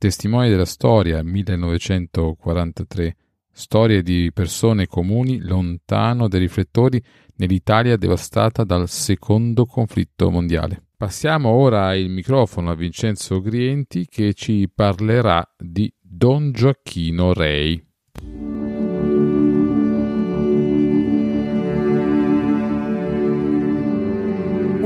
Testimoni 0.00 0.48
della 0.48 0.64
storia 0.64 1.22
1943. 1.22 3.16
Storie 3.52 4.02
di 4.02 4.30
persone 4.32 4.86
comuni 4.86 5.40
lontano 5.40 6.26
dai 6.26 6.40
riflettori 6.40 7.04
nell'Italia 7.36 7.98
devastata 7.98 8.64
dal 8.64 8.88
secondo 8.88 9.66
conflitto 9.66 10.30
mondiale. 10.30 10.84
Passiamo 10.96 11.50
ora 11.50 11.94
il 11.94 12.08
microfono 12.08 12.70
a 12.70 12.74
Vincenzo 12.74 13.42
Grienti 13.42 14.06
che 14.06 14.32
ci 14.32 14.70
parlerà 14.74 15.46
di 15.58 15.92
Don 16.00 16.50
Gioacchino 16.50 17.34
Rei. 17.34 17.89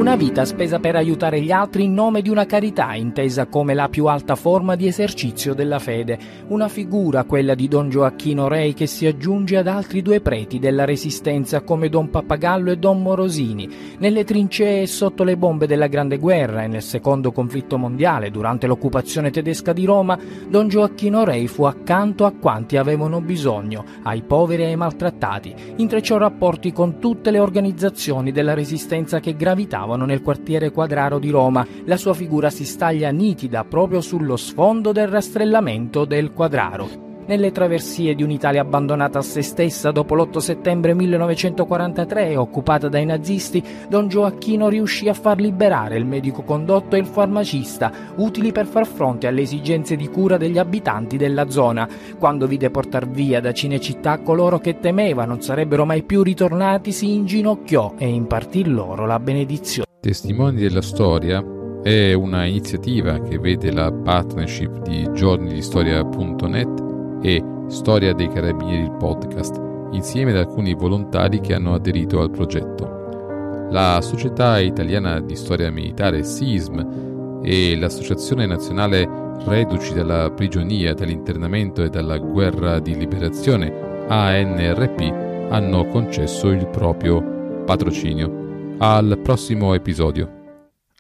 Una 0.05 0.17
vita 0.17 0.45
spesa 0.45 0.81
per 0.81 0.97
aiutare 0.97 1.41
gli 1.41 1.51
altri 1.51 1.85
in 1.85 1.95
nome 1.95 2.21
di 2.21 2.29
una 2.29 2.45
carità 2.45 2.93
intesa 2.93 3.47
come 3.47 3.73
la 3.73 3.89
più 3.89 4.05
alta 4.05 4.35
forma 4.35 4.77
di 4.77 4.87
esercizio 4.87 5.55
della 5.55 5.79
fede. 5.79 6.19
Una 6.49 6.69
figura, 6.69 7.25
quella 7.25 7.55
di 7.55 7.69
Don 7.69 7.89
Gioacchino 7.89 8.47
Rei, 8.47 8.75
che 8.75 8.87
si 8.87 9.07
aggiunge 9.07 9.57
ad 9.57 9.67
altri 9.67 10.03
due 10.03 10.21
preti 10.21 10.59
della 10.59 10.85
Resistenza 10.85 11.63
come 11.63 11.89
Don 11.89 12.11
Pappagallo 12.11 12.71
e 12.71 12.77
Don 12.77 13.01
Morosini. 13.01 13.97
Nelle 13.97 14.25
trincee 14.25 14.83
e 14.83 14.87
sotto 14.87 15.25
le 15.25 15.39
bombe 15.39 15.67
della 15.67 15.87
Grande 15.87 16.19
Guerra 16.19 16.65
e 16.65 16.67
nel 16.67 16.83
secondo 16.83 17.33
conflitto 17.33 17.79
mondiale, 17.79 18.31
durante 18.31 18.67
l'occupazione 18.67 19.31
tedesca 19.31 19.73
di 19.73 19.87
Roma, 19.87 20.19
Don 20.47 20.69
Gioacchino 20.69 21.25
Rei 21.25 21.49
fu 21.49 21.65
accanto 21.65 22.27
a 22.27 22.33
quanti 22.33 22.77
avevano 22.77 23.23
bisogno, 23.23 23.83
ai 24.03 24.21
poveri 24.21 24.65
e 24.65 24.67
ai 24.67 24.77
maltrattati. 24.77 25.55
Intrecciò 25.77 26.19
rapporti 26.19 26.75
con 26.75 26.99
tutte 26.99 27.31
le 27.31 27.39
organizzazioni 27.39 28.33
della 28.33 28.53
Resistenza 28.53 29.19
che 29.19 29.35
gravitavano 29.35 29.93
abitavano 29.95 30.05
nel 30.05 30.23
quartiere 30.23 30.71
Quadraro 30.71 31.19
di 31.19 31.31
Roma. 31.31 31.67
La 31.85 31.97
sua 31.97 32.15
figura 32.15 32.51
si 32.51 32.65
staglia 32.65 33.11
nitida 33.11 33.65
proprio 33.65 34.01
sullo 34.01 34.37
sfondo 34.37 34.93
del 34.93 35.09
rastrellamento 35.09 36.05
del 36.05 36.33
Quadraro. 36.33 37.14
Nelle 37.27 37.53
traversie 37.53 38.15
di 38.15 38.23
un'Italia 38.23 38.61
abbandonata 38.61 39.21
a 39.21 39.23
se 39.23 39.41
stessa 39.41 39.91
dopo 39.91 40.15
l'8 40.15 40.37
settembre 40.39 40.93
1943 40.93 42.37
occupata 42.37 42.89
dai 42.89 43.07
nazisti, 43.07 43.65
Don 43.89 44.09
Gioacchino 44.09 44.69
riuscì 44.69 45.09
a 45.09 45.15
far 45.15 45.41
liberare 45.41 45.97
il 45.97 46.05
medico 46.05 46.43
condotto 46.43 46.97
e 46.97 46.99
il 46.99 47.07
farmacista, 47.07 47.91
utili 48.17 48.53
per 48.53 48.67
far 48.67 48.87
fronte 48.87 49.27
alle 49.27 49.41
esigenze 49.41 49.97
di 49.97 50.09
cura 50.09 50.37
degli 50.37 50.59
abitanti 50.59 51.17
della 51.17 51.49
zona. 51.49 51.89
Quando 52.19 52.47
vide 52.47 52.69
portar 52.69 53.09
via 53.09 53.41
da 53.41 53.53
Cinecittà 53.53 54.19
coloro 54.19 54.59
che 54.59 54.79
temeva 54.79 55.25
non 55.25 55.41
sarebbero 55.41 55.87
mai 55.87 56.03
più 56.03 56.23
ritornati, 56.23 56.93
si 56.93 57.15
inginocchiò 57.15 57.95
e 57.97 58.07
impartì 58.07 58.69
loro 58.69 59.07
la 59.07 59.19
benedizione. 59.19 59.89
Testimoni 59.99 60.61
della 60.61 60.83
storia 60.83 61.43
è 61.83 62.13
una 62.13 62.45
iniziativa 62.45 63.19
che 63.21 63.39
vede 63.39 63.73
la 63.73 63.91
partnership 63.91 64.83
di 64.83 65.09
giornidistoria.net 65.15 66.84
e 67.25 67.43
Storia 67.69 68.13
dei 68.13 68.29
Carabinieri 68.29 68.83
il 68.83 68.93
podcast, 68.93 69.59
insieme 69.93 70.33
ad 70.33 70.37
alcuni 70.37 70.75
volontari 70.75 71.41
che 71.41 71.55
hanno 71.55 71.73
aderito 71.73 72.21
al 72.21 72.31
progetto. 72.31 73.69
La 73.71 74.01
Società 74.03 74.61
Italiana 74.61 75.21
di 75.21 75.35
Storia 75.35 75.71
Militare 75.71 76.23
SISM 76.23 77.41
e 77.43 77.77
l'Associazione 77.77 78.45
Nazionale 78.45 79.09
Reduci 79.47 79.95
dalla 79.95 80.31
Prigionia, 80.31 80.93
dall'Internamento 80.93 81.83
e 81.83 81.89
dalla 81.89 82.19
Guerra 82.19 82.79
di 82.79 82.95
Liberazione 82.95 83.73
ANRP 84.07 85.51
hanno 85.51 85.87
concesso 85.87 86.51
il 86.51 86.69
proprio 86.69 87.63
patrocinio. 87.65 88.77
Al 88.79 89.19
prossimo 89.23 89.73
episodio. 89.73 90.44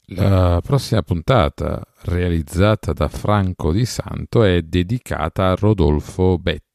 La 0.09 0.61
prossima 0.63 1.01
puntata, 1.03 1.83
realizzata 2.03 2.93
da 2.93 3.09
Franco 3.09 3.73
Di 3.73 3.87
Santo, 3.87 4.43
è 4.43 4.61
dedicata 4.61 5.51
a 5.51 5.55
Rodolfo 5.55 6.37
Betti 6.39 6.74